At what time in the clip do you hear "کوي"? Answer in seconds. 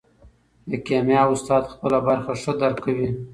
2.85-3.09